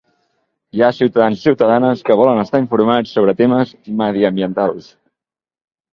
Hi 0.77 0.79
ha 0.85 0.87
ciutadans 0.99 1.37
i 1.39 1.43
ciutadanes 1.49 2.01
que 2.07 2.17
volen 2.21 2.41
estar 2.45 2.61
informats 2.63 3.15
sobre 3.19 3.37
temes 3.43 3.75
mediambientals. 4.01 4.93